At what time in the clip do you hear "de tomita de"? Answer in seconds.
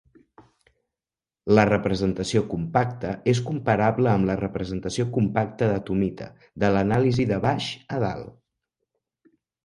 5.73-6.71